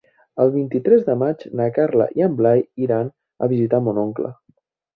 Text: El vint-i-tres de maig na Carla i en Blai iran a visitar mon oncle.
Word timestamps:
El 0.45 0.53
vint-i-tres 0.53 1.05
de 1.09 1.15
maig 1.23 1.45
na 1.59 1.67
Carla 1.75 2.09
i 2.21 2.25
en 2.29 2.39
Blai 2.41 2.65
iran 2.87 3.15
a 3.47 3.53
visitar 3.55 3.85
mon 3.91 4.05
oncle. 4.09 4.37